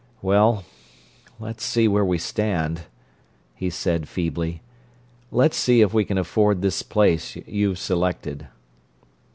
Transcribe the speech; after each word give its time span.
"Well, 0.23 0.65
let's 1.39 1.63
see 1.63 1.87
where 1.87 2.03
we 2.03 2.17
stand," 2.17 2.85
he 3.53 3.69
said 3.69 4.07
feebly. 4.09 4.63
"Let's 5.29 5.55
see 5.57 5.81
if 5.81 5.93
we 5.93 6.05
can 6.05 6.17
afford 6.17 6.63
this 6.63 6.81
place 6.81 7.35
you've 7.35 7.77
selected." 7.77 8.47